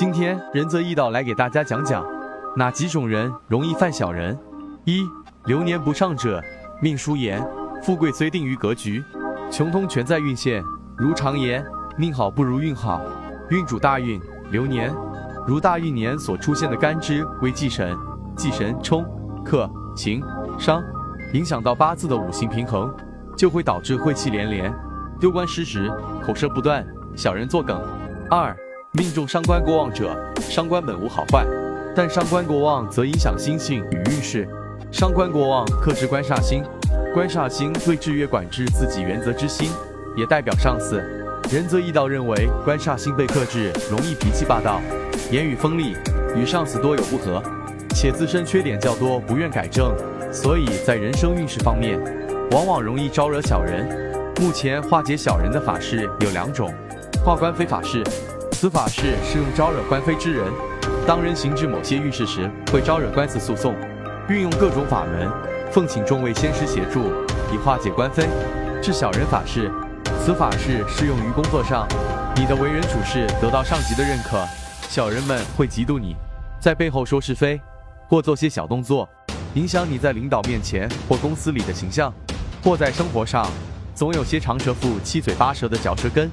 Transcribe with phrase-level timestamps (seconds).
[0.00, 2.02] 今天仁泽义道来给大家讲讲
[2.56, 4.34] 哪几种人容易犯小人。
[4.86, 5.06] 一、
[5.44, 6.42] 流年不上者，
[6.80, 7.46] 命书言：
[7.82, 9.04] 富贵虽定于格局，
[9.50, 10.64] 穷通全在运线。
[10.96, 11.62] 如常言，
[11.98, 13.02] 命好不如运好。
[13.50, 14.18] 运主大运，
[14.50, 14.90] 流年
[15.46, 17.94] 如大运年所出现的干支为忌神，
[18.34, 19.04] 忌神冲、
[19.44, 20.22] 克、刑、
[20.58, 20.82] 伤，
[21.34, 22.90] 影响到八字的五行平衡，
[23.36, 24.74] 就会导致晦气连连，
[25.20, 25.92] 丢官失职，
[26.24, 27.78] 口舌不断，小人作梗。
[28.30, 28.56] 二、
[28.92, 31.46] 命中伤官过旺者，伤官本无好坏，
[31.94, 34.48] 但伤官过旺则影响心性与运势。
[34.90, 36.64] 伤官过旺克制官煞星，
[37.14, 39.70] 官煞星对制约管制自己原则之心，
[40.16, 41.00] 也代表上司。
[41.52, 44.80] 仁则义道认为，官煞星被克制，容易脾气霸道，
[45.30, 45.96] 言语锋利，
[46.34, 47.40] 与上司多有不和，
[47.94, 49.94] 且自身缺点较多，不愿改正，
[50.32, 51.96] 所以在人生运势方面，
[52.50, 53.86] 往往容易招惹小人。
[54.40, 56.74] 目前化解小人的法事有两种：
[57.24, 58.02] 化官非法事，
[58.60, 60.52] 此法事是用招惹官非之人，
[61.06, 63.74] 当人行至某些遇事时，会招惹官司诉讼，
[64.28, 65.26] 运用各种法门，
[65.72, 67.10] 奉请众位仙师协助，
[67.50, 68.28] 以化解官非，
[68.82, 69.72] 治小人法事。
[70.22, 71.88] 此法事适用于工作上，
[72.36, 74.46] 你的为人处事得到上级的认可，
[74.90, 76.14] 小人们会嫉妒你，
[76.60, 77.58] 在背后说是非，
[78.10, 79.08] 或做些小动作，
[79.54, 82.12] 影响你在领导面前或公司里的形象，
[82.62, 83.46] 或在生活上，
[83.94, 86.30] 总有些长舌妇七嘴八舌的嚼舌根，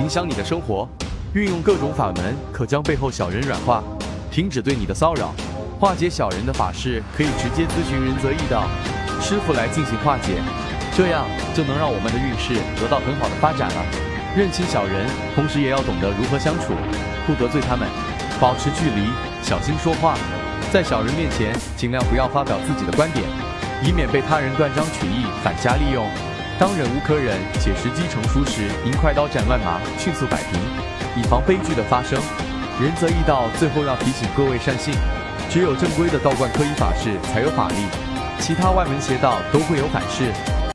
[0.00, 0.88] 影响你的生活。
[1.34, 3.84] 运用各种法门，可将背后小人软化，
[4.30, 5.34] 停止对你的骚扰。
[5.78, 8.64] 化解小人的法事，可以直接咨询仁泽义道
[9.20, 10.40] 师傅来进行化解。
[10.96, 13.84] 这样就能让我们的运势得到很好的发展了。
[14.34, 16.72] 认清小人，同时也要懂得如何相处，
[17.26, 17.86] 不得罪他们，
[18.40, 19.12] 保持距离，
[19.42, 20.16] 小心说话。
[20.72, 23.22] 在小人面前，尽量不要发表自己的观点，
[23.84, 26.08] 以免被他人断章取义，反加利用。
[26.58, 30.58] 当忍无可忍且时机成熟时，应快刀斩乱麻，迅速摆平，
[31.18, 32.20] 以防悲剧的发生。
[32.80, 34.94] 仁则义道最后要提醒各位善信，
[35.50, 37.86] 只有正规的道观科仪法事才有法力，
[38.38, 40.32] 其他外门邪道都会有反噬。